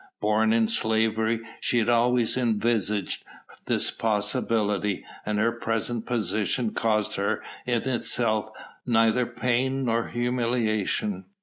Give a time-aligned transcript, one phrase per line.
[0.19, 3.23] Born in slavery, she had always envisaged
[3.67, 8.49] this possibility, and her present position caused her in itself
[8.83, 11.25] neither pain nor humiliation.